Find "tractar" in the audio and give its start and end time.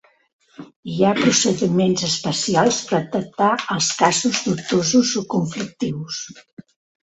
3.17-3.53